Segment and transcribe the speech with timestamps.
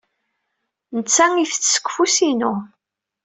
[0.95, 2.53] Netta ittett seg ufus-inu.